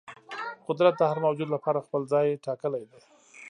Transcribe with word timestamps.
قدرت 0.67 0.93
د 0.97 1.01
هر 1.11 1.17
موجود 1.25 1.49
لپاره 1.55 1.83
خپل 1.85 2.01
ځای 2.13 2.41
ټاکلی 2.45 2.83
دی. 2.91 2.99